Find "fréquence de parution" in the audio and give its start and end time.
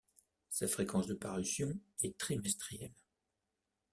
0.67-1.79